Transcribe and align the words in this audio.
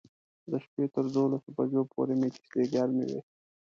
د 0.49 0.51
شپې 0.63 0.83
تر 0.93 1.05
دولس 1.13 1.43
بجو 1.55 1.81
پورې 1.91 2.13
مو 2.19 2.27
کیسې 2.35 2.63
ګرمې 2.73 3.05
وې. 3.09 3.19